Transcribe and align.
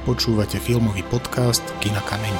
Počúvate 0.00 0.56
filmový 0.56 1.04
podcast 1.12 1.60
Kina 1.84 2.00
Kameň. 2.00 2.32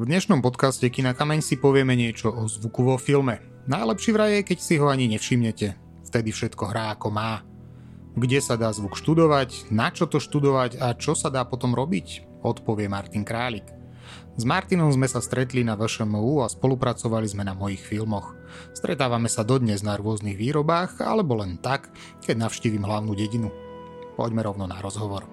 V 0.00 0.02
dnešnom 0.08 0.40
podcaste 0.40 0.88
Kina 0.88 1.12
Kameň 1.12 1.44
si 1.44 1.60
povieme 1.60 1.92
niečo 1.92 2.32
o 2.32 2.48
zvuku 2.48 2.80
vo 2.80 2.96
filme. 2.96 3.44
Najlepší 3.68 4.10
vraj 4.16 4.32
je, 4.32 4.48
keď 4.48 4.58
si 4.64 4.80
ho 4.80 4.88
ani 4.88 5.12
nevšimnete. 5.12 5.76
Vtedy 6.08 6.32
všetko 6.32 6.72
hrá 6.72 6.96
ako 6.96 7.12
má. 7.12 7.44
Kde 8.16 8.40
sa 8.40 8.56
dá 8.56 8.72
zvuk 8.72 8.96
študovať, 8.96 9.68
na 9.68 9.92
čo 9.92 10.08
to 10.08 10.16
študovať 10.16 10.80
a 10.80 10.96
čo 10.96 11.12
sa 11.12 11.28
dá 11.28 11.44
potom 11.44 11.76
robiť, 11.76 12.40
odpovie 12.40 12.88
Martin 12.88 13.28
Králik. 13.28 13.68
S 14.40 14.48
Martinom 14.48 14.88
sme 14.88 15.04
sa 15.04 15.20
stretli 15.20 15.68
na 15.68 15.76
VŠMU 15.76 16.40
a 16.40 16.48
spolupracovali 16.48 17.28
sme 17.28 17.44
na 17.44 17.52
mojich 17.52 17.84
filmoch. 17.84 18.32
Stretávame 18.72 19.28
sa 19.28 19.44
dodnes 19.44 19.84
na 19.84 20.00
rôznych 20.00 20.40
výrobách, 20.40 21.04
alebo 21.04 21.36
len 21.44 21.60
tak, 21.60 21.92
keď 22.24 22.48
navštívim 22.48 22.88
hlavnú 22.88 23.12
dedinu. 23.12 23.52
Poďme 24.12 24.44
rovno 24.44 24.68
na 24.68 24.76
rozhovor. 24.76 25.24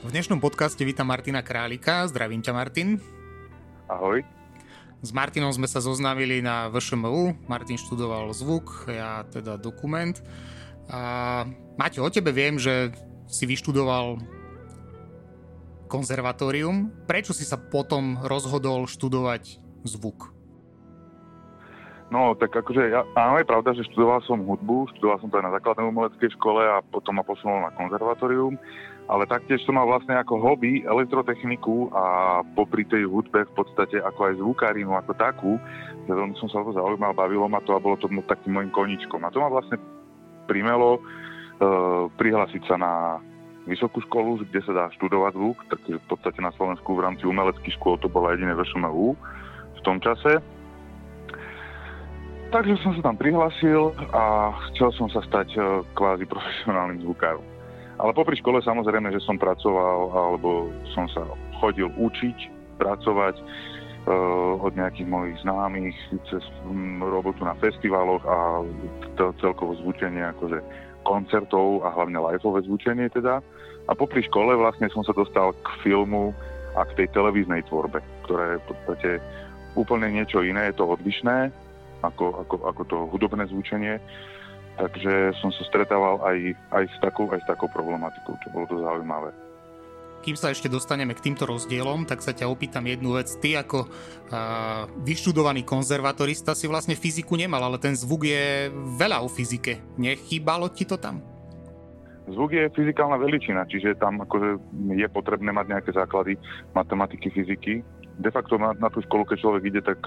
V 0.00 0.08
dnešnom 0.08 0.40
podcaste 0.40 0.80
vítam 0.88 1.12
Martina 1.12 1.44
Králika. 1.44 2.08
Zdravím 2.08 2.40
ťa, 2.40 2.52
Martin. 2.56 2.96
Ahoj. 3.92 4.24
S 5.04 5.12
Martinom 5.12 5.52
sme 5.52 5.68
sa 5.68 5.84
zoznámili 5.84 6.40
na 6.40 6.72
VŠMU. 6.72 7.36
Martin 7.44 7.76
študoval 7.76 8.32
zvuk, 8.32 8.88
ja 8.88 9.28
teda 9.28 9.60
dokument. 9.60 10.16
A 10.88 11.44
Maťo, 11.76 12.08
o 12.08 12.08
tebe 12.08 12.32
viem, 12.32 12.56
že 12.56 12.88
si 13.28 13.44
vyštudoval 13.44 14.16
konzervatórium. 15.86 16.90
Prečo 17.06 17.32
si 17.32 17.46
sa 17.46 17.56
potom 17.56 18.18
rozhodol 18.26 18.84
študovať 18.90 19.62
zvuk? 19.86 20.36
No, 22.06 22.38
tak 22.38 22.54
akože, 22.54 22.86
ja, 22.86 23.02
áno, 23.18 23.42
je 23.42 23.50
pravda, 23.50 23.74
že 23.74 23.82
študoval 23.90 24.22
som 24.22 24.38
hudbu, 24.38 24.94
študoval 24.94 25.18
som 25.18 25.26
to 25.26 25.42
aj 25.42 25.46
na 25.50 25.54
základnej 25.58 25.90
umeleckej 25.90 26.30
škole 26.38 26.62
a 26.62 26.78
potom 26.78 27.18
ma 27.18 27.26
posunul 27.26 27.66
na 27.66 27.74
konzervatórium, 27.74 28.54
ale 29.10 29.26
taktiež 29.26 29.58
som 29.66 29.74
mal 29.74 29.90
vlastne 29.90 30.14
ako 30.14 30.38
hobby 30.38 30.86
elektrotechniku 30.86 31.90
a 31.90 32.04
popri 32.54 32.86
tej 32.86 33.10
hudbe 33.10 33.42
v 33.42 33.52
podstate 33.58 33.98
ako 33.98 34.20
aj 34.22 34.34
zvukárinu 34.38 34.94
ako 34.94 35.12
takú, 35.18 35.52
že 36.06 36.12
veľmi 36.14 36.38
som 36.38 36.46
sa 36.46 36.62
o 36.62 36.70
to 36.70 36.78
zaujímal, 36.78 37.10
bavilo 37.10 37.50
ma 37.50 37.58
to 37.66 37.74
a 37.74 37.82
bolo 37.82 37.98
to 37.98 38.06
takým 38.06 38.54
môjim 38.54 38.70
koničkom. 38.70 39.26
A 39.26 39.34
to 39.34 39.42
ma 39.42 39.50
vlastne 39.50 39.74
primelo 40.46 41.02
uh, 41.02 42.06
prihlásiť 42.14 42.62
sa 42.70 42.78
na 42.78 43.18
vysokú 43.66 44.00
školu, 44.06 44.46
kde 44.46 44.62
sa 44.62 44.72
dá 44.72 44.84
študovať 44.94 45.32
zvuk, 45.34 45.58
takže 45.66 45.98
v 45.98 46.06
podstate 46.06 46.38
na 46.38 46.54
Slovensku 46.54 46.94
v 46.94 47.04
rámci 47.04 47.26
umeleckých 47.26 47.74
škôl 47.76 47.98
to 47.98 48.06
bola 48.06 48.32
jediné 48.32 48.54
VŠMU 48.54 49.18
v 49.76 49.80
tom 49.82 49.98
čase. 49.98 50.38
Takže 52.54 52.78
som 52.80 52.94
sa 52.94 53.10
tam 53.10 53.18
prihlásil 53.18 53.90
a 54.14 54.54
chcel 54.70 54.94
som 54.94 55.10
sa 55.10 55.18
stať 55.26 55.58
e, 55.58 55.60
kvázi 55.98 56.30
profesionálnym 56.30 57.02
zvukárom. 57.02 57.42
Ale 57.98 58.14
popri 58.14 58.38
škole 58.38 58.62
samozrejme, 58.62 59.10
že 59.10 59.24
som 59.26 59.34
pracoval 59.34 60.14
alebo 60.14 60.70
som 60.94 61.10
sa 61.10 61.26
chodil 61.58 61.88
učiť, 61.96 62.54
pracovať 62.76 63.40
uh, 63.40 64.60
od 64.60 64.76
nejakých 64.76 65.08
mojich 65.08 65.40
známych 65.40 65.96
cez 66.28 66.44
robotu 67.00 67.40
na 67.40 67.56
festivaloch 67.56 68.20
a 68.28 68.60
celkovo 69.40 69.72
zvučenie 69.80 70.20
akože 70.36 70.60
koncertov 71.08 71.86
a 71.86 71.94
hlavne 71.96 72.20
liveové 72.20 72.68
zvučenie 72.68 73.08
teda. 73.14 73.40
A 73.86 73.94
popri 73.94 74.26
škole 74.26 74.58
vlastne 74.58 74.90
som 74.90 75.06
sa 75.06 75.14
dostal 75.14 75.54
k 75.62 75.68
filmu 75.86 76.34
a 76.74 76.82
k 76.84 77.04
tej 77.04 77.08
televíznej 77.14 77.62
tvorbe, 77.70 78.02
ktorá 78.26 78.54
je 78.54 78.58
v 78.58 78.66
podstate 78.66 79.10
úplne 79.78 80.10
niečo 80.10 80.42
iné, 80.42 80.68
je 80.72 80.76
to 80.76 80.84
odlišné 80.88 81.54
ako, 82.02 82.44
ako, 82.44 82.54
ako 82.66 82.82
to 82.84 82.96
hudobné 83.12 83.46
zvučenie. 83.48 84.02
Takže 84.76 85.32
som 85.40 85.48
sa 85.56 85.62
stretával 85.64 86.20
aj, 86.20 86.52
aj, 86.76 86.84
s 86.84 86.96
takou, 87.00 87.32
aj 87.32 87.40
s 87.40 87.46
takou 87.48 87.64
problematikou, 87.72 88.36
čo 88.44 88.48
bolo 88.52 88.68
to 88.68 88.76
zaujímavé. 88.76 89.32
Kým 90.20 90.36
sa 90.36 90.50
ešte 90.50 90.68
dostaneme 90.68 91.14
k 91.14 91.22
týmto 91.22 91.46
rozdielom, 91.46 92.04
tak 92.04 92.20
sa 92.20 92.34
ťa 92.34 92.50
opýtam 92.50 92.84
jednu 92.84 93.14
vec. 93.16 93.30
Ty 93.40 93.62
ako 93.64 93.86
uh, 93.86 94.84
vyštudovaný 95.06 95.62
konzervatorista 95.62 96.52
si 96.52 96.66
vlastne 96.66 96.98
fyziku 96.98 97.38
nemal, 97.38 97.62
ale 97.62 97.78
ten 97.78 97.94
zvuk 97.94 98.26
je 98.26 98.68
veľa 99.00 99.22
o 99.22 99.30
fyzike. 99.30 99.96
Nechýbalo 99.96 100.68
ti 100.74 100.84
to 100.84 100.98
tam? 100.98 101.35
Zvuk 102.26 102.50
je 102.50 102.66
fyzikálna 102.74 103.22
veličina, 103.22 103.62
čiže 103.70 103.94
tam 104.02 104.18
akože 104.18 104.58
je 104.98 105.06
potrebné 105.14 105.54
mať 105.54 105.66
nejaké 105.70 105.90
základy 105.94 106.34
matematiky, 106.74 107.30
fyziky. 107.30 107.86
De 108.18 108.30
facto 108.34 108.58
na, 108.58 108.74
na 108.82 108.90
tú 108.90 108.98
školu, 109.06 109.22
keď 109.30 109.38
človek 109.38 109.62
ide, 109.70 109.82
tak 109.86 110.02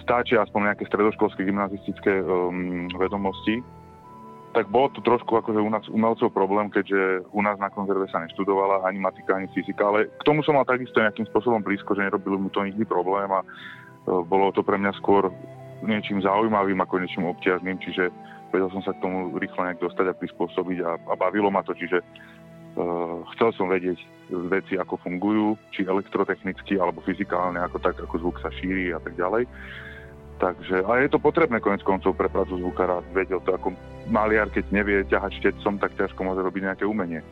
stačí 0.00 0.40
aspoň 0.40 0.72
nejaké 0.72 0.88
stredoškolské 0.88 1.44
gymnazistické 1.44 2.24
um, 2.24 2.88
vedomosti. 2.96 3.60
Tak 4.56 4.72
bolo 4.72 4.88
to 4.96 5.04
trošku 5.04 5.36
akože 5.36 5.60
u 5.60 5.68
nás 5.68 5.84
umelcov 5.92 6.32
problém, 6.32 6.72
keďže 6.72 7.28
u 7.36 7.44
nás 7.44 7.60
na 7.60 7.68
konzerve 7.68 8.08
sa 8.08 8.24
neštudovala 8.24 8.88
ani 8.88 8.96
matika, 8.96 9.36
ani 9.36 9.52
fyzika, 9.52 9.84
ale 9.84 10.08
k 10.08 10.22
tomu 10.24 10.40
som 10.40 10.56
mal 10.56 10.64
takisto 10.64 10.96
nejakým 10.96 11.28
spôsobom 11.28 11.60
blízko, 11.60 11.92
že 11.92 12.08
nerobilo 12.08 12.40
mu 12.40 12.48
to 12.48 12.64
nikdy 12.64 12.88
problém 12.88 13.28
a 13.28 13.44
uh, 13.44 14.24
bolo 14.24 14.48
to 14.56 14.64
pre 14.64 14.80
mňa 14.80 14.96
skôr 14.96 15.28
niečím 15.84 16.24
zaujímavým 16.24 16.80
ako 16.80 17.04
niečím 17.04 17.28
obťažným, 17.28 17.76
čiže 17.84 18.08
vedel 18.52 18.70
som 18.72 18.82
sa 18.84 18.92
k 18.96 19.02
tomu 19.02 19.32
rýchlo 19.36 19.64
nejak 19.64 19.82
dostať 19.82 20.06
a 20.12 20.18
prispôsobiť 20.18 20.78
a, 20.84 20.90
a 20.96 21.14
bavilo 21.14 21.52
ma 21.52 21.60
to, 21.64 21.76
čiže 21.76 22.00
uh, 22.00 23.22
chcel 23.36 23.52
som 23.56 23.68
vedieť 23.68 23.98
veci, 24.52 24.76
ako 24.76 25.00
fungujú, 25.00 25.56
či 25.72 25.88
elektrotechnicky 25.88 26.76
alebo 26.76 27.04
fyzikálne, 27.04 27.60
ako 27.64 27.80
tak, 27.80 27.96
ako 27.96 28.14
zvuk 28.20 28.36
sa 28.44 28.52
šíri 28.52 28.92
a 28.92 29.00
tak 29.00 29.16
ďalej. 29.16 29.48
Takže, 30.38 30.86
a 30.86 31.02
je 31.02 31.10
to 31.10 31.18
potrebné 31.18 31.58
konec 31.58 31.82
koncov 31.82 32.14
pre 32.14 32.30
prácu 32.30 32.62
zvukára, 32.62 33.02
vedel 33.10 33.42
to 33.42 33.58
ako 33.58 33.74
maliar, 34.06 34.46
keď 34.46 34.70
nevie 34.70 35.02
ťahať 35.10 35.34
štecom, 35.42 35.82
tak 35.82 35.98
ťažko 35.98 36.20
môže 36.22 36.46
robiť 36.46 36.62
nejaké 36.62 36.84
umenie. 36.86 37.26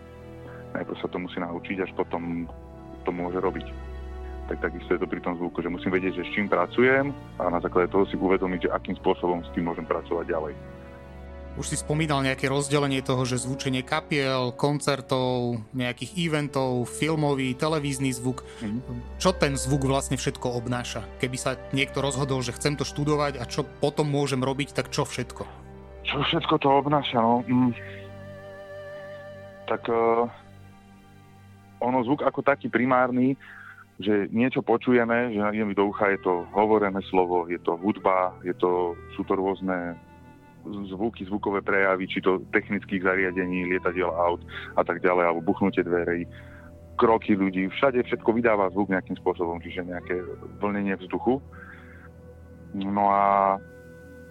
Najprv 0.74 0.98
sa 0.98 1.06
to 1.06 1.22
musí 1.22 1.38
naučiť, 1.38 1.86
až 1.86 1.90
potom 1.94 2.50
to 3.06 3.10
môže 3.14 3.38
robiť. 3.38 3.62
Tak 4.50 4.58
takisto 4.58 4.94
je 4.94 5.00
to 5.02 5.10
pri 5.10 5.22
tom 5.22 5.38
zvuku, 5.38 5.62
že 5.62 5.70
musím 5.70 5.94
vedieť, 5.94 6.18
že 6.18 6.26
s 6.26 6.34
čím 6.34 6.50
pracujem 6.50 7.14
a 7.38 7.46
na 7.46 7.62
základe 7.62 7.94
toho 7.94 8.10
si 8.10 8.18
uvedomiť, 8.18 8.66
že 8.66 8.74
akým 8.74 8.98
spôsobom 8.98 9.42
s 9.46 9.50
tým 9.54 9.70
môžem 9.70 9.86
pracovať 9.86 10.26
ďalej. 10.26 10.54
Už 11.56 11.72
si 11.72 11.80
spomínal 11.80 12.20
nejaké 12.20 12.52
rozdelenie 12.52 13.00
toho, 13.00 13.24
že 13.24 13.40
zvučenie 13.40 13.80
kapiel, 13.80 14.52
koncertov, 14.52 15.64
nejakých 15.72 16.12
eventov, 16.28 16.84
filmový, 16.84 17.56
televízny 17.56 18.12
zvuk. 18.12 18.44
Mm-hmm. 18.60 19.16
Čo 19.16 19.32
ten 19.32 19.56
zvuk 19.56 19.88
vlastne 19.88 20.20
všetko 20.20 20.52
obnáša? 20.52 21.00
Keby 21.16 21.36
sa 21.40 21.56
niekto 21.72 22.04
rozhodol, 22.04 22.44
že 22.44 22.52
chcem 22.52 22.76
to 22.76 22.84
študovať 22.84 23.40
a 23.40 23.48
čo 23.48 23.64
potom 23.64 24.04
môžem 24.04 24.44
robiť, 24.44 24.76
tak 24.76 24.92
čo 24.92 25.08
všetko? 25.08 25.48
Čo 26.04 26.16
všetko 26.28 26.54
to 26.60 26.68
obnáša? 26.68 27.24
No? 27.24 27.40
Mm. 27.48 27.72
Tak 29.64 29.88
uh, 29.88 30.28
ono 31.80 32.04
zvuk 32.04 32.20
ako 32.20 32.44
taký 32.44 32.68
primárny, 32.68 33.32
že 33.96 34.28
niečo 34.28 34.60
počujeme, 34.60 35.32
že 35.32 35.64
mi 35.64 35.72
do 35.72 35.88
ucha, 35.88 36.12
je 36.12 36.20
to 36.20 36.44
hovorené 36.52 37.00
slovo, 37.08 37.48
je 37.48 37.56
to 37.64 37.80
hudba, 37.80 38.36
je 38.44 38.52
to, 38.52 38.92
sú 39.16 39.24
to 39.24 39.32
rôzne 39.32 39.96
zvuky, 40.90 41.24
zvukové 41.26 41.62
prejavy, 41.62 42.06
či 42.10 42.20
to 42.20 42.42
technických 42.50 43.02
zariadení, 43.02 43.70
lietadiel 43.70 44.10
aut 44.10 44.42
a 44.74 44.82
tak 44.82 45.00
ďalej, 45.00 45.24
alebo 45.30 45.48
buchnutie 45.48 45.86
dverí, 45.86 46.26
kroky 46.96 47.36
ľudí, 47.36 47.68
všade 47.68 48.02
všetko 48.02 48.32
vydáva 48.32 48.72
zvuk 48.72 48.88
nejakým 48.88 49.20
spôsobom, 49.20 49.60
čiže 49.60 49.84
nejaké 49.84 50.16
vlnenie 50.58 50.96
vzduchu. 50.96 51.38
No 52.72 53.04
a 53.12 53.56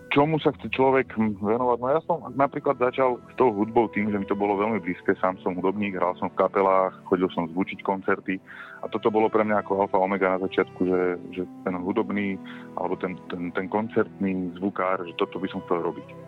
čomu 0.09 0.41
sa 0.41 0.55
chce 0.55 0.71
človek 0.73 1.13
venovať? 1.17 1.77
No 1.83 1.87
ja 1.91 2.01
som 2.07 2.17
napríklad 2.33 2.81
začal 2.81 3.21
s 3.29 3.33
tou 3.37 3.53
hudbou 3.53 3.91
tým, 3.93 4.09
že 4.09 4.17
mi 4.17 4.25
to 4.25 4.33
bolo 4.33 4.57
veľmi 4.57 4.81
blízke, 4.81 5.13
sám 5.21 5.37
som 5.45 5.59
hudobník, 5.59 5.99
hral 5.99 6.17
som 6.17 6.31
v 6.33 6.39
kapelách, 6.41 6.95
chodil 7.05 7.29
som 7.35 7.51
zvučiť 7.53 7.85
koncerty 7.85 8.41
a 8.81 8.89
toto 8.89 9.13
bolo 9.13 9.29
pre 9.29 9.45
mňa 9.45 9.61
ako 9.61 9.85
alfa 9.85 9.99
omega 10.01 10.35
na 10.35 10.43
začiatku, 10.49 10.81
že, 10.87 11.01
že 11.35 11.43
ten 11.67 11.75
hudobný 11.77 12.39
alebo 12.79 12.97
ten, 12.97 13.19
ten, 13.27 13.53
ten 13.53 13.67
koncertný 13.69 14.55
zvukár, 14.57 15.05
že 15.05 15.13
toto 15.19 15.37
by 15.37 15.47
som 15.51 15.61
chcel 15.67 15.85
robiť. 15.85 16.24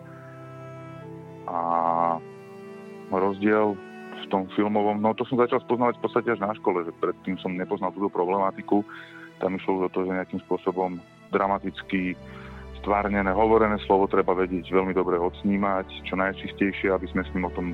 A 1.48 2.20
rozdiel 3.08 3.72
v 4.18 4.26
tom 4.28 4.44
filmovom, 4.52 5.00
no 5.00 5.16
to 5.16 5.24
som 5.24 5.40
začal 5.40 5.64
spoznávať 5.64 5.96
v 5.96 6.04
podstate 6.04 6.28
až 6.36 6.40
na 6.44 6.52
škole, 6.52 6.84
že 6.84 6.92
predtým 7.00 7.40
som 7.40 7.56
nepoznal 7.56 7.94
túto 7.96 8.12
problematiku, 8.12 8.84
tam 9.40 9.56
išlo 9.56 9.86
o 9.86 9.92
to, 9.92 10.04
že 10.04 10.12
nejakým 10.12 10.40
spôsobom 10.44 11.00
dramaticky 11.32 12.18
stvárnené, 12.82 13.30
hovorené 13.32 13.78
slovo 13.86 14.06
treba 14.10 14.34
vedieť 14.34 14.70
veľmi 14.70 14.92
dobre 14.94 15.18
odsnímať, 15.18 16.06
čo 16.06 16.14
najčistejšie, 16.18 16.92
aby 16.92 17.06
sme 17.10 17.22
s 17.24 17.32
ním 17.34 17.48
o 17.48 17.54
tom 17.54 17.72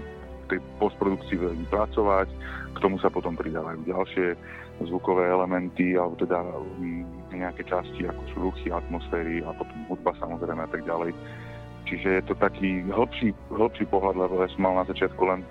tej 0.48 0.60
postprodukcii 0.80 1.40
vedeli 1.40 1.64
pracovať. 1.72 2.28
K 2.76 2.78
tomu 2.82 3.00
sa 3.00 3.08
potom 3.08 3.32
pridávajú 3.36 3.86
ďalšie 3.88 4.36
zvukové 4.84 5.30
elementy, 5.30 5.94
alebo 5.96 6.18
teda 6.18 6.42
mm, 6.80 7.32
nejaké 7.32 7.62
časti, 7.64 8.04
ako 8.04 8.22
sú 8.32 8.36
ruchy, 8.50 8.66
atmosféry 8.68 9.40
a 9.46 9.54
potom 9.54 9.78
hudba 9.88 10.12
samozrejme 10.18 10.62
a 10.66 10.70
tak 10.70 10.82
ďalej. 10.84 11.14
Čiže 11.94 12.10
je 12.10 12.24
to 12.26 12.34
taký 12.34 12.82
hĺbší, 12.90 13.54
hĺbší 13.54 13.86
pohľad, 13.86 14.18
lebo 14.18 14.42
ja 14.42 14.50
som 14.50 14.66
mal 14.66 14.82
na 14.82 14.86
začiatku 14.90 15.22
len 15.30 15.46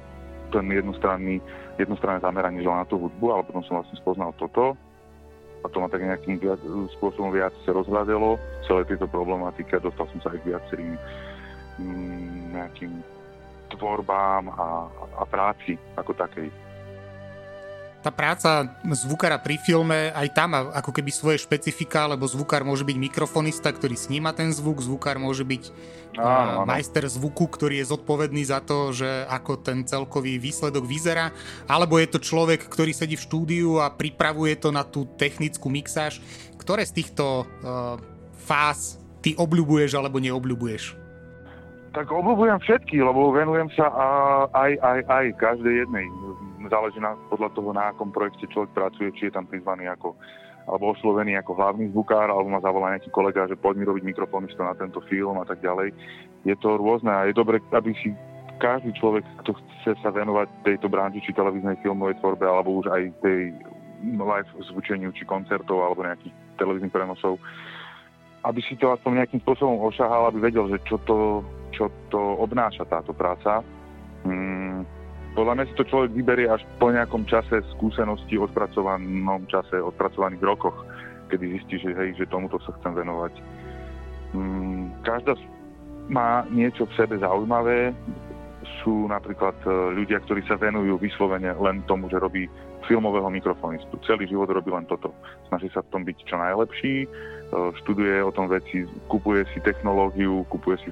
ten 0.51 0.67
jednostranný, 0.67 1.39
jednostranné 1.79 2.19
zameranie 2.19 2.59
na 2.67 2.83
tú 2.83 2.99
hudbu, 2.99 3.31
ale 3.31 3.47
potom 3.47 3.63
som 3.63 3.79
vlastne 3.79 3.95
spoznal 3.95 4.35
toto. 4.35 4.75
A 5.63 5.71
to 5.71 5.79
ma 5.79 5.87
tak 5.87 6.03
nejakým 6.03 6.43
viac, 6.43 6.59
spôsobom 6.99 7.31
viac 7.31 7.55
rozhľadelo. 7.63 8.35
Celé 8.67 8.83
tieto 8.91 9.07
problematike 9.07 9.79
dostal 9.79 10.03
som 10.11 10.19
sa 10.19 10.35
aj 10.35 10.43
k 10.43 10.51
viacerým 10.51 10.93
mm, 11.79 12.59
nejakým 12.59 12.91
tvorbám 13.71 14.51
a, 14.51 14.91
a 14.91 15.23
práci 15.23 15.79
ako 15.95 16.11
takej 16.11 16.51
tá 18.03 18.11
práca 18.11 18.67
zvukára 18.83 19.39
pri 19.39 19.55
filme, 19.55 20.11
aj 20.11 20.27
tam 20.35 20.51
má 20.51 20.67
ako 20.75 20.91
keby 20.91 21.07
svoje 21.07 21.39
špecifika, 21.39 22.11
lebo 22.11 22.27
zvukár 22.27 22.67
môže 22.67 22.83
byť 22.83 22.97
mikrofonista, 22.99 23.71
ktorý 23.71 23.95
sníma 23.95 24.35
ten 24.35 24.51
zvuk, 24.51 24.83
zvukár 24.83 25.15
môže 25.23 25.47
byť 25.47 25.63
áno, 26.19 26.67
áno. 26.67 26.67
majster 26.67 27.07
zvuku, 27.07 27.47
ktorý 27.47 27.79
je 27.79 27.89
zodpovedný 27.95 28.43
za 28.43 28.59
to, 28.59 28.91
že 28.91 29.07
ako 29.31 29.63
ten 29.63 29.87
celkový 29.87 30.35
výsledok 30.35 30.83
vyzerá, 30.83 31.31
alebo 31.63 31.95
je 31.95 32.11
to 32.11 32.19
človek, 32.19 32.67
ktorý 32.67 32.91
sedí 32.91 33.15
v 33.15 33.23
štúdiu 33.23 33.79
a 33.79 33.87
pripravuje 33.87 34.59
to 34.59 34.75
na 34.75 34.83
tú 34.83 35.07
technickú 35.15 35.71
mixáž. 35.71 36.19
Ktoré 36.59 36.83
z 36.83 36.99
týchto 36.99 37.47
uh, 37.47 37.95
fáz 38.43 38.99
ty 39.23 39.31
obľubuješ 39.39 39.95
alebo 39.95 40.19
neobľubuješ? 40.19 40.99
Tak 41.95 42.09
obľúbujem 42.09 42.59
všetky, 42.67 42.99
lebo 42.99 43.31
venujem 43.31 43.69
sa 43.77 43.85
aj, 44.51 44.71
aj, 44.81 44.99
aj 45.07 45.25
každej 45.37 45.85
jednej 45.85 46.09
záleží 46.69 46.99
na, 46.99 47.15
podľa 47.31 47.49
toho, 47.55 47.69
na 47.73 47.91
akom 47.91 48.11
projekte 48.11 48.47
človek 48.51 48.71
pracuje, 48.75 49.09
či 49.15 49.31
je 49.31 49.35
tam 49.35 49.47
prizvaný 49.47 49.89
ako 49.89 50.15
alebo 50.63 50.95
oslovený 50.95 51.35
ako 51.39 51.59
hlavný 51.59 51.91
zvukár, 51.91 52.31
alebo 52.31 52.47
ma 52.47 52.63
zavolá 52.63 52.95
nejaký 52.95 53.11
kolega, 53.11 53.47
že 53.51 53.59
poď 53.59 53.83
mi 53.83 53.85
robiť 53.87 54.03
mikrofonisto 54.07 54.63
na 54.63 54.71
tento 54.71 55.03
film 55.11 55.35
a 55.35 55.43
tak 55.43 55.59
ďalej. 55.59 55.91
Je 56.47 56.55
to 56.55 56.79
rôzne 56.79 57.11
a 57.11 57.27
je 57.27 57.35
dobre, 57.35 57.59
aby 57.75 57.91
si 57.99 58.15
každý 58.63 58.95
človek, 58.95 59.27
kto 59.43 59.59
chce 59.59 59.99
sa 59.99 60.09
venovať 60.15 60.47
tejto 60.63 60.87
branži, 60.87 61.19
či 61.19 61.35
televíznej 61.35 61.75
filmovej 61.83 62.15
tvorbe, 62.23 62.47
alebo 62.47 62.79
už 62.79 62.87
aj 62.87 63.11
tej 63.19 63.51
live 64.07 64.51
zvučeniu, 64.71 65.11
či 65.11 65.27
koncertov, 65.27 65.83
alebo 65.83 66.07
nejakých 66.07 66.31
televíznych 66.55 66.95
prenosov, 66.95 67.43
aby 68.47 68.63
si 68.63 68.79
to 68.79 68.91
aspoň 68.91 69.23
nejakým 69.23 69.43
spôsobom 69.43 69.83
ošahal, 69.83 70.31
aby 70.31 70.47
vedel, 70.47 70.71
že 70.71 70.79
čo 70.87 70.95
to, 71.03 71.43
čo 71.75 71.91
to 72.07 72.39
obnáša 72.39 72.87
táto 72.87 73.11
práca. 73.11 73.59
Hmm 74.23 75.02
podľa 75.43 75.59
mňa 75.59 75.67
si 75.67 75.75
to 75.75 75.83
človek 75.91 76.15
vyberie 76.15 76.47
až 76.47 76.63
po 76.79 76.87
nejakom 76.87 77.27
čase 77.27 77.59
skúsenosti, 77.75 78.39
odpracovanom 78.39 79.43
čase, 79.51 79.75
odpracovaných 79.75 80.39
rokoch, 80.39 80.87
kedy 81.27 81.59
zistí, 81.59 81.83
že 81.83 81.91
hej, 81.91 82.15
že 82.15 82.31
tomuto 82.31 82.63
sa 82.63 82.71
chcem 82.79 82.95
venovať. 82.95 83.35
Mm, 84.31 85.03
každá 85.03 85.35
má 86.07 86.47
niečo 86.47 86.87
v 86.87 86.95
sebe 86.95 87.19
zaujímavé. 87.19 87.91
Sú 88.87 89.11
napríklad 89.11 89.59
e, 89.67 89.99
ľudia, 89.99 90.23
ktorí 90.23 90.47
sa 90.47 90.55
venujú 90.55 90.95
vyslovene 90.95 91.51
len 91.59 91.83
tomu, 91.91 92.07
že 92.07 92.23
robí 92.23 92.47
filmového 92.87 93.27
mikrofonistu. 93.27 93.99
Celý 94.07 94.31
život 94.31 94.47
robí 94.47 94.71
len 94.71 94.87
toto. 94.87 95.11
Snaží 95.51 95.67
sa 95.75 95.83
v 95.83 95.91
tom 95.91 96.07
byť 96.07 96.17
čo 96.23 96.39
najlepší, 96.39 96.95
e, 97.03 97.07
študuje 97.83 98.23
o 98.23 98.31
tom 98.31 98.47
veci, 98.47 98.87
kupuje 99.11 99.43
si 99.51 99.59
technológiu, 99.59 100.47
kupuje 100.47 100.87
si 100.87 100.89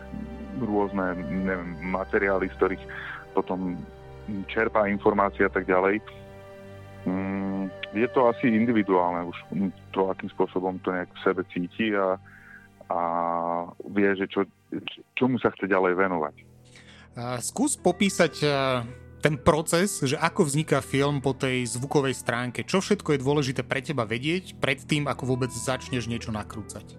rôzne 0.60 1.16
neviem, 1.24 1.72
materiály, 1.88 2.52
z 2.52 2.56
ktorých 2.60 2.84
potom 3.32 3.80
čerpá 4.48 4.88
informácie 4.88 5.46
a 5.46 5.52
tak 5.52 5.68
ďalej. 5.68 6.02
Mm, 7.06 7.74
je 7.98 8.08
to 8.14 8.30
asi 8.30 8.48
individuálne 8.52 9.26
už 9.26 9.38
to, 9.92 10.08
akým 10.08 10.30
spôsobom 10.32 10.78
to 10.86 10.94
nejak 10.94 11.10
v 11.10 11.24
sebe 11.26 11.42
cíti 11.50 11.92
a, 11.98 12.16
a 12.88 13.00
vie, 13.90 14.10
že 14.16 14.30
čo, 14.30 14.46
čomu 15.18 15.42
sa 15.42 15.50
chce 15.52 15.66
ďalej 15.66 15.98
venovať. 15.98 16.36
Skús 17.44 17.76
popísať 17.76 18.34
ten 19.22 19.36
proces, 19.38 20.02
že 20.02 20.18
ako 20.18 20.50
vzniká 20.50 20.82
film 20.82 21.22
po 21.22 21.38
tej 21.38 21.68
zvukovej 21.78 22.18
stránke. 22.18 22.66
Čo 22.66 22.82
všetko 22.82 23.14
je 23.16 23.24
dôležité 23.24 23.62
pre 23.62 23.84
teba 23.86 24.08
vedieť 24.08 24.58
pred 24.58 24.82
tým, 24.82 25.06
ako 25.06 25.38
vôbec 25.38 25.54
začneš 25.54 26.10
niečo 26.10 26.34
nakrúcať? 26.34 26.98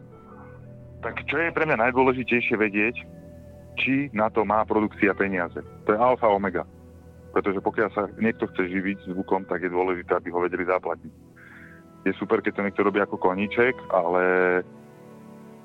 Tak 1.03 1.27
čo 1.27 1.37
je 1.43 1.51
pre 1.51 1.67
mňa 1.67 1.91
najdôležitejšie 1.91 2.55
vedieť, 2.55 2.97
či 3.75 4.07
na 4.15 4.31
to 4.31 4.47
má 4.47 4.63
produkcia 4.63 5.11
peniaze. 5.19 5.59
To 5.89 5.91
je 5.91 5.99
alfa 5.99 6.31
omega. 6.31 6.63
Pretože 7.33 7.65
pokiaľ 7.65 7.89
sa 7.97 8.03
niekto 8.21 8.47
chce 8.53 8.69
živiť 8.69 9.09
zvukom, 9.17 9.49
tak 9.49 9.65
je 9.65 9.73
dôležité, 9.73 10.21
aby 10.21 10.29
ho 10.31 10.45
vedeli 10.45 10.69
zaplatiť. 10.69 11.13
Je 12.05 12.13
super, 12.21 12.45
keď 12.45 12.53
to 12.61 12.65
niekto 12.67 12.83
robí 12.85 13.01
ako 13.01 13.17
koníček, 13.17 13.79
ale 13.89 14.23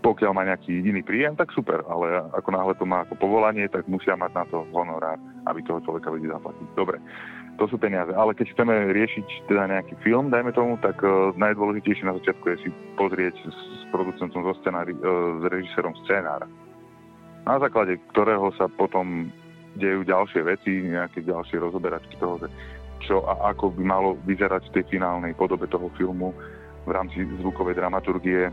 pokiaľ 0.05 0.31
má 0.31 0.47
nejaký 0.47 0.79
jediný 0.79 1.03
príjem, 1.03 1.35
tak 1.35 1.51
super, 1.51 1.83
ale 1.91 2.23
ako 2.31 2.49
náhle 2.53 2.73
to 2.79 2.85
má 2.87 3.03
ako 3.03 3.19
povolanie, 3.19 3.67
tak 3.67 3.89
musia 3.91 4.15
mať 4.15 4.31
na 4.31 4.43
to 4.47 4.63
honorár, 4.71 5.19
aby 5.49 5.59
toho 5.65 5.83
človeka 5.83 6.13
vedeli 6.13 6.31
zaplatiť. 6.31 6.67
Dobre, 6.77 7.01
to 7.57 7.65
sú 7.67 7.75
peniaze. 7.81 8.13
Ale 8.13 8.37
keď 8.37 8.53
chceme 8.53 8.93
riešiť 8.93 9.49
teda 9.49 9.67
nejaký 9.67 9.97
film, 10.05 10.29
dajme 10.29 10.53
tomu, 10.53 10.77
tak 10.79 11.01
uh, 11.01 11.33
najdôležitejšie 11.35 12.05
na 12.05 12.15
začiatku 12.21 12.45
je 12.53 12.57
si 12.63 12.69
pozrieť 12.95 13.35
s, 13.35 13.59
producentom, 13.89 14.45
so 14.45 14.53
scenári, 14.61 14.93
uh, 14.93 15.41
s 15.41 15.43
režisérom 15.49 15.97
scénára, 16.05 16.45
na 17.43 17.57
základe 17.57 17.97
ktorého 18.13 18.53
sa 18.55 18.69
potom 18.69 19.33
dejú 19.77 20.01
ďalšie 20.03 20.41
veci, 20.43 20.71
nejaké 20.89 21.21
ďalšie 21.23 21.61
rozoberačky 21.61 22.17
toho, 22.17 22.41
že 22.41 22.47
čo 23.05 23.21
a 23.29 23.53
ako 23.53 23.77
by 23.77 23.83
malo 23.85 24.09
vyzerať 24.25 24.69
v 24.69 24.73
tej 24.81 24.97
finálnej 24.97 25.37
podobe 25.37 25.69
toho 25.69 25.87
filmu 25.95 26.33
v 26.87 26.89
rámci 26.89 27.21
zvukovej 27.43 27.77
dramaturgie. 27.77 28.49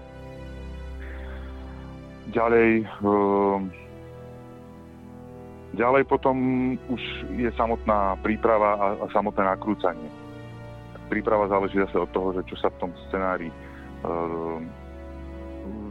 Ďalej, 2.34 2.84
ehm, 2.84 3.62
ďalej 5.78 6.02
potom 6.10 6.36
už 6.90 7.02
je 7.38 7.50
samotná 7.56 8.18
príprava 8.20 8.70
a, 8.76 8.86
a 9.00 9.06
samotné 9.12 9.42
nakrúcanie. 9.44 10.08
Príprava 11.08 11.48
záleží 11.48 11.78
zase 11.78 12.00
od 12.00 12.10
toho, 12.10 12.32
že 12.36 12.42
čo 12.48 12.56
sa 12.58 12.68
v 12.72 12.80
tom 12.80 12.90
scenári 13.08 13.48
ehm, 14.04 14.66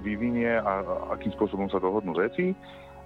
vyvinie 0.03 0.59
a, 0.59 0.83
akým 1.15 1.31
spôsobom 1.33 1.71
sa 1.71 1.79
dohodnú 1.79 2.13
veci. 2.13 2.51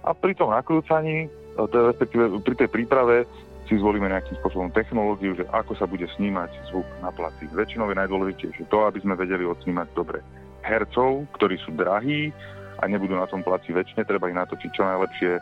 A 0.02 0.14
pri 0.14 0.34
tom 0.34 0.50
nakrúcaní 0.50 1.30
respektíve 1.66 2.38
pri 2.46 2.54
tej 2.54 2.68
príprave 2.70 3.26
si 3.68 3.76
zvolíme 3.76 4.08
nejakým 4.08 4.38
spôsobom 4.40 4.72
technológiu, 4.72 5.36
že 5.36 5.44
ako 5.52 5.76
sa 5.76 5.84
bude 5.84 6.08
snímať 6.16 6.72
zvuk 6.72 6.88
na 7.04 7.12
placi. 7.12 7.50
Väčšinou 7.52 7.92
je 7.92 8.00
najdôležitejšie 8.00 8.64
to, 8.72 8.78
aby 8.88 9.02
sme 9.04 9.18
vedeli 9.18 9.44
odsnímať 9.44 9.88
dobre 9.92 10.24
hercov, 10.64 11.28
ktorí 11.36 11.60
sú 11.60 11.76
drahí 11.76 12.32
a 12.80 12.88
nebudú 12.88 13.12
na 13.18 13.28
tom 13.28 13.44
placi 13.44 13.74
väčšine, 13.74 14.08
treba 14.08 14.32
ich 14.32 14.38
natočiť 14.38 14.70
čo 14.72 14.82
najlepšie 14.86 15.32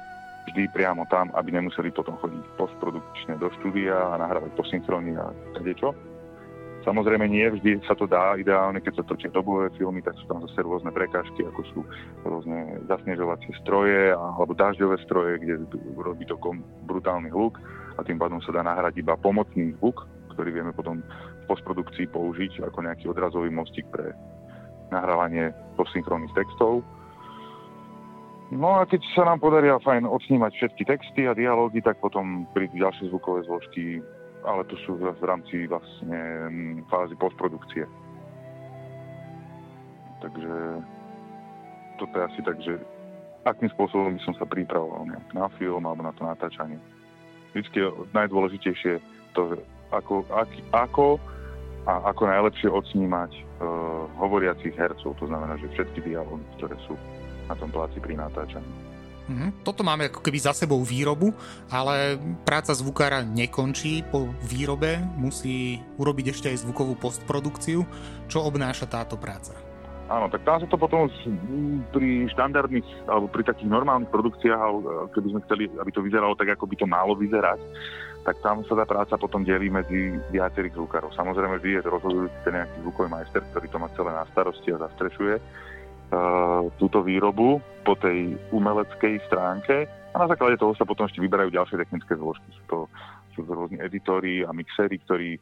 vždy 0.47 0.63
priamo 0.71 1.07
tam, 1.11 1.35
aby 1.35 1.55
nemuseli 1.55 1.91
potom 1.91 2.15
chodiť 2.23 2.43
postprodukčne 2.55 3.35
do 3.39 3.51
štúdia 3.61 3.95
a 3.95 4.19
nahrávať 4.19 4.55
po 4.55 4.63
synchrony 4.67 5.19
a 5.19 5.31
čo. 5.75 5.91
Samozrejme 6.87 7.27
nie 7.27 7.43
vždy 7.51 7.83
sa 7.83 7.99
to 7.99 8.07
dá, 8.07 8.39
ideálne 8.39 8.79
keď 8.79 9.03
sa 9.03 9.09
točia 9.11 9.27
dobové 9.35 9.75
filmy, 9.75 10.07
tak 10.07 10.15
sú 10.23 10.31
tam 10.31 10.39
zase 10.47 10.63
rôzne 10.63 10.95
prekážky, 10.95 11.43
ako 11.43 11.61
sú 11.75 11.81
rôzne 12.23 12.79
zasnežovacie 12.87 13.51
stroje 13.59 14.15
alebo 14.15 14.55
dažďové 14.55 15.03
stroje, 15.03 15.43
kde 15.43 15.67
robí 15.99 16.23
to 16.31 16.39
brutálny 16.87 17.27
hluk 17.35 17.59
a 17.99 18.07
tým 18.07 18.23
pádom 18.23 18.39
sa 18.39 18.55
dá 18.55 18.63
nahrať 18.63 19.03
iba 19.03 19.19
pomocný 19.19 19.75
zvuk, 19.83 20.07
ktorý 20.39 20.55
vieme 20.55 20.71
potom 20.71 21.03
v 21.03 21.45
postprodukcii 21.51 22.07
použiť 22.07 22.63
ako 22.63 22.79
nejaký 22.87 23.11
odrazový 23.11 23.51
mostík 23.51 23.91
pre 23.91 24.15
nahrávanie 24.95 25.51
posynchronných 25.75 26.39
textov. 26.39 26.87
No 28.55 28.79
a 28.79 28.87
keď 28.87 29.03
sa 29.19 29.27
nám 29.27 29.43
podaria 29.43 29.75
fajn 29.83 30.07
odsnímať 30.07 30.55
všetky 30.55 30.87
texty 30.87 31.27
a 31.27 31.35
dialógy, 31.35 31.83
tak 31.83 31.99
potom 31.99 32.47
prídu 32.55 32.79
ďalšie 32.79 33.11
zvukové 33.11 33.43
zložky, 33.43 33.99
ale 34.47 34.63
to 34.71 34.79
sú 34.87 34.95
v 34.97 35.25
rámci 35.27 35.67
vlastne 35.67 36.21
fázy 36.87 37.19
postprodukcie. 37.19 37.85
Takže 40.23 40.55
toto 41.99 42.15
je 42.15 42.23
asi 42.25 42.41
tak, 42.47 42.57
že 42.63 42.79
akým 43.45 43.71
spôsobom 43.75 44.15
by 44.17 44.21
som 44.23 44.35
sa 44.39 44.47
pripravoval 44.47 45.07
na 45.35 45.47
film 45.59 45.83
alebo 45.85 46.03
na 46.07 46.15
to 46.15 46.23
natáčanie. 46.25 46.79
Vždycky 47.53 47.85
najdôležitejšie 48.15 49.03
to, 49.35 49.61
ako, 49.91 50.27
ak, 50.31 50.51
ako 50.73 51.21
a 51.87 52.11
ako 52.11 52.27
najlepšie 52.27 52.67
odsnímať 52.67 53.31
uh, 53.31 54.11
hovoriacich 54.19 54.75
hercov, 54.75 55.15
to 55.23 55.31
znamená, 55.31 55.55
že 55.63 55.71
všetky 55.71 56.03
dialógy, 56.03 56.43
ktoré 56.59 56.75
sú 56.91 56.99
na 57.47 57.55
tom 57.55 57.71
pláci 57.71 58.03
pri 58.03 58.19
natáčaní. 58.19 58.67
Mhm. 59.27 59.67
Toto 59.67 59.83
máme 59.83 60.07
ako 60.07 60.23
keby 60.23 60.39
za 60.39 60.55
sebou 60.55 60.83
výrobu, 60.87 61.35
ale 61.67 62.15
práca 62.47 62.71
zvukára 62.71 63.27
nekončí 63.27 64.07
po 64.07 64.31
výrobe, 64.47 65.03
musí 65.19 65.83
urobiť 65.99 66.27
ešte 66.31 66.47
aj 66.55 66.63
zvukovú 66.63 66.95
postprodukciu. 66.95 67.83
Čo 68.31 68.47
obnáša 68.47 68.87
táto 68.87 69.19
práca? 69.19 69.55
Áno, 70.07 70.31
tak 70.31 70.47
tam 70.47 70.63
sa 70.63 70.71
to 70.71 70.79
potom 70.79 71.11
pri 71.91 72.31
štandardných 72.31 73.11
alebo 73.11 73.27
pri 73.27 73.43
takých 73.43 73.67
normálnych 73.67 74.15
produkciách, 74.15 75.11
keby 75.11 75.35
sme 75.35 75.41
chceli, 75.51 75.63
aby 75.83 75.91
to 75.91 75.99
vyzeralo 75.99 76.39
tak, 76.39 76.55
ako 76.55 76.71
by 76.71 76.79
to 76.79 76.87
malo 76.87 77.19
vyzerať, 77.19 77.59
tak 78.23 78.39
tam 78.39 78.63
sa 78.71 78.79
tá 78.79 78.87
práca 78.87 79.19
potom 79.19 79.43
delí 79.43 79.67
medzi 79.67 80.15
viacerých 80.31 80.79
zvukárov. 80.79 81.11
Samozrejme, 81.11 81.59
vy 81.59 81.83
je 81.83 81.91
rozhodujúci 81.91 82.39
ten 82.47 82.55
nejaký 82.55 82.77
zvukový 82.87 83.09
majster, 83.11 83.43
ktorý 83.51 83.67
to 83.67 83.79
má 83.83 83.89
celé 83.99 84.11
na 84.15 84.25
starosti 84.31 84.69
a 84.71 84.83
zastrešuje 84.87 85.35
túto 86.79 87.03
výrobu 87.03 87.59
po 87.83 87.95
tej 87.99 88.39
umeleckej 88.55 89.23
stránke 89.27 89.91
a 90.15 90.17
na 90.17 90.27
základe 90.31 90.57
toho 90.57 90.73
sa 90.79 90.87
potom 90.87 91.07
ešte 91.07 91.21
vyberajú 91.21 91.51
ďalšie 91.51 91.77
technické 91.83 92.15
zložky. 92.15 92.49
Sú 92.55 92.65
to, 92.71 92.79
sú 93.35 93.41
to 93.45 93.53
rôzni 93.53 93.79
editori 93.83 94.47
a 94.47 94.51
mixéri, 94.55 95.03
ktorí 95.03 95.39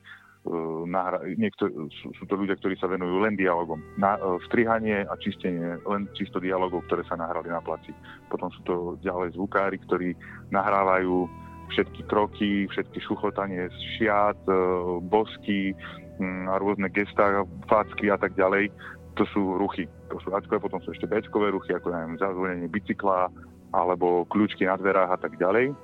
nahra- 0.85 1.25
niektor- 1.25 1.73
sú, 1.89 2.13
sú 2.13 2.25
to 2.29 2.37
ľudia, 2.37 2.61
ktorí 2.61 2.77
sa 2.77 2.85
venujú 2.85 3.17
len 3.25 3.33
dialogom. 3.33 3.81
Na, 3.97 4.21
uh, 4.21 4.37
strihanie 4.45 5.09
a 5.09 5.17
čistenie 5.17 5.81
len 5.89 6.05
čisto 6.13 6.37
dialogov, 6.37 6.85
ktoré 6.85 7.01
sa 7.09 7.17
nahrali 7.17 7.49
na 7.49 7.65
placi. 7.65 7.97
Potom 8.29 8.53
sú 8.53 8.61
to 8.69 8.75
ďalej 9.01 9.41
zvukári, 9.41 9.81
ktorí 9.89 10.13
nahrávajú 10.53 11.25
všetky 11.73 12.05
kroky, 12.05 12.69
všetky 12.69 13.01
šuchotanie 13.09 13.73
šiat, 13.97 14.37
uh, 14.45 15.01
bosky 15.01 15.73
um, 16.21 16.45
a 16.53 16.61
rôzne 16.61 16.93
gestá, 16.93 17.41
facky 17.65 18.13
a 18.13 18.21
tak 18.21 18.37
ďalej. 18.37 18.69
To 19.17 19.25
sú 19.33 19.57
ruchy. 19.57 19.89
To 20.15 20.23
sú 20.23 20.31
ačkové, 20.31 20.63
potom 20.63 20.79
sú 20.87 20.95
ešte 20.95 21.11
bečkové 21.11 21.51
ruchy, 21.51 21.75
ako 21.75 21.91
neviem, 21.91 22.15
zazvonenie 22.23 22.71
bicykla, 22.71 23.35
alebo 23.75 24.23
kľúčky 24.31 24.63
na 24.63 24.79
dverách 24.79 25.11
a 25.11 25.19
tak 25.19 25.35
ďalej. 25.35 25.75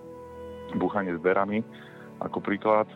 Búchanie 0.78 1.18
s 1.18 1.18
dverami, 1.18 1.66
ako 2.22 2.38
príklad 2.38 2.86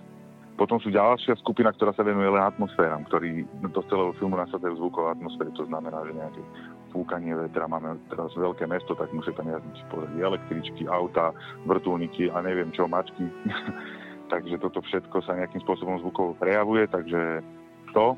potom 0.55 0.79
sú 0.79 0.95
ďalšia 0.95 1.35
skupina, 1.43 1.75
ktorá 1.75 1.91
sa 1.99 2.07
venuje 2.07 2.31
len 2.31 2.39
atmosféram, 2.39 3.03
ktorí 3.11 3.43
do 3.75 3.83
celého 3.91 4.15
filmu 4.23 4.39
nasadajú 4.39 4.79
zvukové 4.79 5.19
atmosféry, 5.19 5.51
to 5.59 5.67
znamená, 5.67 5.99
že 6.07 6.15
nejaké 6.15 6.43
fúkanie 6.95 7.35
vetra, 7.35 7.67
máme 7.67 7.99
teraz 8.07 8.31
veľké 8.39 8.71
mesto, 8.71 8.95
tak 8.95 9.11
musí 9.11 9.35
tam 9.35 9.51
jazdiť 9.51 9.83
pozrieť 9.91 10.15
električky, 10.15 10.87
auta, 10.87 11.35
vrtulníky 11.67 12.31
a 12.31 12.39
neviem 12.47 12.71
čo, 12.71 12.87
mačky. 12.87 13.27
takže 14.33 14.63
toto 14.63 14.79
všetko 14.87 15.27
sa 15.27 15.35
nejakým 15.35 15.59
spôsobom 15.67 15.99
zvukovo 16.07 16.39
prejavuje, 16.39 16.87
takže 16.87 17.43
to. 17.91 18.15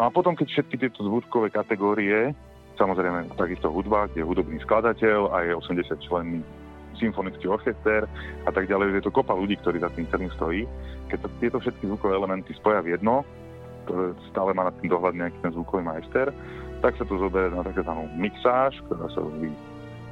No 0.00 0.08
a 0.08 0.10
potom, 0.10 0.32
keď 0.32 0.56
všetky 0.56 0.80
tieto 0.80 1.04
zvukové 1.04 1.52
kategórie, 1.52 2.32
samozrejme 2.78 3.34
takisto 3.38 3.70
hudba, 3.70 4.10
kde 4.10 4.22
je 4.22 4.28
hudobný 4.28 4.58
skladateľ 4.62 5.34
a 5.34 5.36
je 5.46 5.52
80 5.54 6.06
členný 6.06 6.40
symfonický 6.98 7.50
orchester 7.50 8.06
a 8.46 8.50
tak 8.54 8.70
ďalej. 8.70 9.02
Je 9.02 9.06
to 9.06 9.14
kopa 9.14 9.34
ľudí, 9.34 9.58
ktorí 9.58 9.82
za 9.82 9.90
tým 9.94 10.06
celým 10.10 10.30
stojí. 10.38 10.62
Keď 11.10 11.18
sa 11.22 11.28
tieto 11.42 11.58
všetky 11.58 11.90
zvukové 11.90 12.14
elementy 12.14 12.54
spoja 12.54 12.82
v 12.82 12.94
jedno, 12.94 13.26
stále 14.32 14.56
má 14.56 14.70
nad 14.70 14.76
tým 14.80 14.88
dohľad 14.94 15.14
nejaký 15.18 15.38
ten 15.44 15.52
zvukový 15.52 15.82
majster, 15.84 16.32
tak 16.80 16.96
sa 16.96 17.04
to 17.04 17.20
zoberie 17.20 17.52
na 17.52 17.64
takzvanú 17.64 18.08
mixáž, 18.16 18.78
ktorá 18.88 19.08
sa 19.12 19.20
robí 19.20 19.52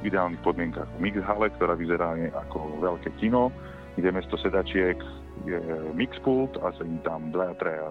v 0.01 0.03
ideálnych 0.03 0.43
podmienkach 0.43 0.89
v 0.99 1.09
mixhale, 1.09 1.47
ktorá 1.55 1.73
vyzerá 1.79 2.13
ako 2.47 2.83
veľké 2.83 3.09
kino, 3.17 3.49
kde 3.95 4.09
mesto 4.11 4.35
sedačiek 4.35 4.99
je 5.47 5.59
mixpult 5.95 6.59
a 6.61 6.75
sedí 6.77 6.99
tam 7.01 7.31
dvaja, 7.33 7.55
traja 7.57 7.89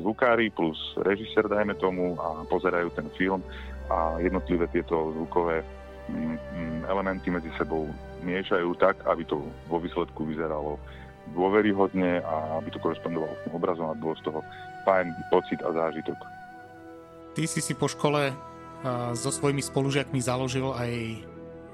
zvukári 0.00 0.48
plus 0.50 0.78
režisér, 1.04 1.46
dajme 1.46 1.76
tomu, 1.76 2.16
a 2.16 2.42
pozerajú 2.48 2.88
ten 2.96 3.06
film 3.14 3.44
a 3.90 4.16
jednotlivé 4.22 4.70
tieto 4.70 5.12
zvukové 5.12 5.66
mm, 6.08 6.38
mm, 6.38 6.80
elementy 6.86 7.28
medzi 7.30 7.50
sebou 7.58 7.90
miešajú 8.22 8.78
tak, 8.78 9.02
aby 9.10 9.26
to 9.26 9.42
vo 9.66 9.82
výsledku 9.82 10.24
vyzeralo 10.24 10.78
dôveryhodne 11.34 12.22
a 12.22 12.58
aby 12.62 12.70
to 12.70 12.78
korespondovalo 12.82 13.34
s 13.34 13.42
tým 13.46 13.54
obrazom 13.54 13.86
a 13.90 13.98
bolo 13.98 14.14
z 14.18 14.30
toho 14.30 14.40
fajn 14.86 15.12
pocit 15.28 15.60
a 15.62 15.70
zážitok. 15.70 16.18
Ty 17.36 17.42
si 17.46 17.60
si 17.62 17.74
po 17.76 17.86
škole 17.86 18.34
so 19.14 19.30
svojimi 19.30 19.60
spolužiakmi 19.60 20.18
založil 20.18 20.72
aj 20.72 21.22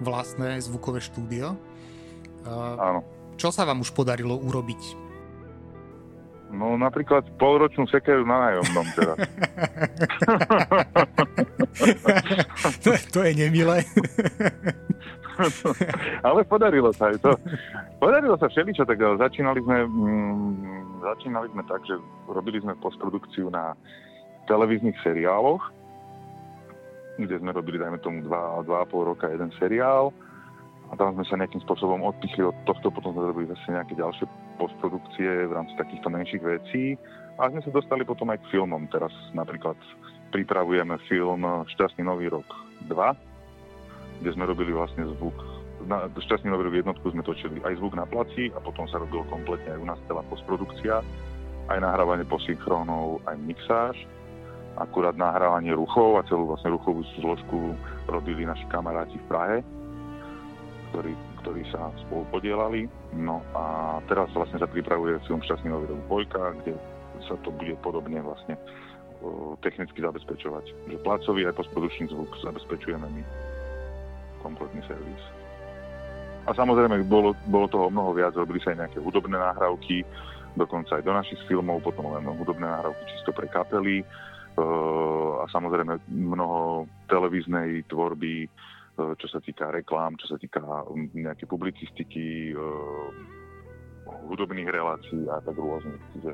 vlastné 0.02 0.60
zvukové 0.60 1.00
štúdio. 1.00 1.56
Áno. 2.76 3.00
Čo 3.36 3.52
sa 3.52 3.64
vám 3.64 3.80
už 3.80 3.92
podarilo 3.92 4.36
urobiť? 4.36 5.05
No 6.50 6.78
napríklad 6.78 7.26
polročnú 7.36 7.90
sekeru 7.90 8.22
na 8.22 8.38
nájomnom 8.48 8.86
teraz. 8.94 9.18
to, 12.84 12.90
to 13.12 13.20
je 13.26 13.32
nemilé. 13.34 13.82
ale 16.28 16.40
podarilo 16.48 16.94
sa 16.94 17.12
aj 17.12 17.18
to. 17.20 17.36
Podarilo 18.00 18.38
sa 18.40 18.48
všeličo, 18.48 18.88
tak 18.88 18.98
začínali 19.00 19.60
sme, 19.60 19.84
mm, 19.84 20.50
začínali 21.02 21.48
sme 21.52 21.62
tak, 21.68 21.82
že 21.84 21.98
robili 22.30 22.62
sme 22.62 22.78
postprodukciu 22.80 23.50
na 23.52 23.76
televíznych 24.48 24.96
seriáloch, 25.02 25.60
kde 27.18 27.36
sme 27.42 27.50
robili, 27.52 27.80
dajme 27.80 27.98
tomu, 28.00 28.22
dva, 28.24 28.62
dva 28.62 28.86
a 28.86 28.88
pol 28.88 29.12
roka 29.12 29.28
jeden 29.28 29.50
seriál 29.58 30.14
a 30.88 30.92
tam 30.94 31.18
sme 31.18 31.24
sa 31.26 31.34
nejakým 31.40 31.60
spôsobom 31.66 31.98
odpichli 32.06 32.46
od 32.46 32.54
tohto, 32.64 32.94
potom 32.94 33.10
sme 33.12 33.34
robili 33.34 33.50
zase 33.50 33.74
nejaké 33.74 33.98
ďalšie 33.98 34.26
postprodukcie 34.56 35.46
v 35.46 35.52
rámci 35.52 35.76
takýchto 35.76 36.08
menších 36.08 36.42
vecí 36.42 36.96
a 37.36 37.52
sme 37.52 37.60
sa 37.60 37.70
dostali 37.70 38.02
potom 38.02 38.32
aj 38.32 38.40
k 38.42 38.56
filmom. 38.56 38.88
Teraz 38.88 39.12
napríklad 39.36 39.76
pripravujeme 40.32 40.96
film 41.06 41.44
Šťastný 41.76 42.02
nový 42.04 42.32
rok 42.32 42.48
2, 42.88 44.22
kde 44.24 44.30
sme 44.32 44.48
robili 44.48 44.72
vlastne 44.72 45.04
zvuk. 45.16 45.36
Na 45.86 46.08
Šťastný 46.08 46.50
nový 46.50 46.66
rok 46.66 46.76
jednotku 46.80 47.06
sme 47.12 47.22
točili 47.22 47.60
aj 47.62 47.78
zvuk 47.78 47.94
na 47.94 48.08
placi 48.08 48.50
a 48.56 48.58
potom 48.58 48.88
sa 48.88 48.98
robil 48.98 49.22
kompletne 49.28 49.76
aj 49.76 49.80
u 49.80 49.86
nás 49.86 50.00
celá 50.08 50.24
postprodukcia, 50.26 51.04
aj 51.70 51.78
nahrávanie 51.78 52.24
posynchrónov, 52.26 53.22
aj 53.28 53.36
mixáž. 53.44 53.96
Akurát 54.76 55.16
nahrávanie 55.16 55.72
ruchov 55.72 56.20
a 56.20 56.26
celú 56.28 56.52
vlastne 56.52 56.76
ruchovú 56.76 57.00
zložku 57.16 57.72
robili 58.12 58.44
naši 58.44 58.68
kamaráti 58.68 59.16
v 59.16 59.28
Prahe, 59.28 59.56
ktorí, 60.92 61.16
ktorí 61.46 61.62
sa 61.70 61.94
spolu 62.02 62.26
podielali. 62.34 62.90
No 63.14 63.38
a 63.54 63.96
teraz 64.10 64.26
vlastne 64.34 64.58
sa 64.58 64.66
pripravuje 64.66 65.22
film 65.30 65.38
Šťastný 65.46 65.70
nový 65.70 65.94
rok 65.94 66.02
Bojka, 66.10 66.42
kde 66.58 66.74
sa 67.30 67.38
to 67.46 67.54
bude 67.54 67.78
podobne 67.86 68.18
vlastne 68.18 68.58
technicky 69.62 70.02
zabezpečovať. 70.02 70.90
Že 70.90 71.06
placový 71.06 71.46
aj 71.46 71.54
postprodučný 71.54 72.10
zvuk 72.10 72.34
zabezpečujeme 72.42 73.06
my 73.06 73.22
kompletný 74.42 74.82
servis. 74.90 75.22
A 76.46 76.54
samozrejme, 76.54 77.06
bolo, 77.06 77.38
bolo 77.46 77.70
toho 77.70 77.94
mnoho 77.94 78.10
viac, 78.10 78.34
robili 78.34 78.58
sa 78.58 78.74
aj 78.74 78.86
nejaké 78.86 78.98
hudobné 78.98 79.38
nahrávky, 79.38 80.02
dokonca 80.58 80.98
aj 80.98 81.06
do 81.06 81.14
našich 81.14 81.38
filmov, 81.46 81.78
potom 81.86 82.10
len 82.10 82.26
hudobné 82.26 82.66
nahrávky 82.66 83.02
čisto 83.14 83.30
pre 83.30 83.46
kapely 83.46 84.02
a 85.42 85.44
samozrejme 85.50 86.10
mnoho 86.10 86.90
televíznej 87.06 87.86
tvorby, 87.86 88.50
čo 88.96 89.28
sa 89.28 89.38
týka 89.44 89.68
reklám, 89.68 90.16
čo 90.16 90.32
sa 90.32 90.36
týka 90.40 90.64
nejaké 91.12 91.44
publicistiky, 91.44 92.56
hudobných 94.06 94.70
relácií 94.72 95.28
a 95.28 95.38
tak 95.44 95.56
rôzne. 95.58 95.98
Čiže 96.16 96.32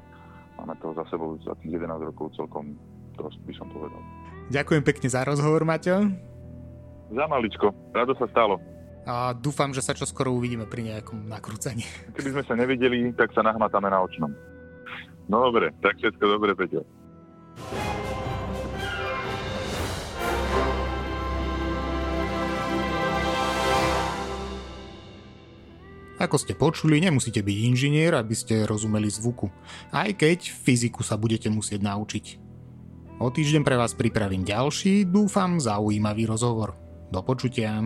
máme 0.60 0.76
toho 0.78 0.94
za 0.94 1.04
sebou 1.10 1.34
za 1.42 1.56
tých 1.60 1.76
11 1.80 2.08
rokov 2.12 2.30
celkom 2.38 2.78
dosť, 3.18 3.38
by 3.44 3.54
som 3.58 3.66
povedal. 3.72 4.00
Ďakujem 4.52 4.82
pekne 4.84 5.08
za 5.08 5.24
rozhovor, 5.24 5.64
Maťo. 5.64 6.06
Za 7.12 7.24
maličko. 7.28 7.72
Rado 7.92 8.16
sa 8.16 8.28
stalo. 8.30 8.56
A 9.02 9.34
dúfam, 9.34 9.74
že 9.74 9.82
sa 9.82 9.98
čoskoro 9.98 10.30
uvidíme 10.30 10.64
pri 10.70 10.86
nejakom 10.86 11.26
nakrúcaní. 11.26 11.82
Keby 12.14 12.38
sme 12.38 12.42
sa 12.46 12.54
nevideli, 12.54 13.10
tak 13.18 13.34
sa 13.34 13.42
nahmatáme 13.42 13.90
na 13.90 13.98
očnom. 13.98 14.30
No 15.26 15.50
dobre, 15.50 15.74
tak 15.82 15.98
všetko 15.98 16.24
dobre, 16.24 16.54
Peťo. 16.54 16.86
Ako 26.32 26.48
ste 26.48 26.56
počuli, 26.56 26.96
nemusíte 26.96 27.44
byť 27.44 27.56
inžinier, 27.60 28.16
aby 28.16 28.32
ste 28.32 28.64
rozumeli 28.64 29.04
zvuku. 29.04 29.52
Aj 29.92 30.08
keď 30.16 30.48
fyziku 30.48 31.04
sa 31.04 31.20
budete 31.20 31.52
musieť 31.52 31.84
naučiť. 31.84 32.40
O 33.20 33.28
týždeň 33.28 33.60
pre 33.60 33.76
vás 33.76 33.92
pripravím 33.92 34.40
ďalší, 34.40 35.04
dúfam, 35.04 35.60
zaujímavý 35.60 36.24
rozhovor. 36.24 36.72
Do 37.12 37.20
počutia. 37.20 37.84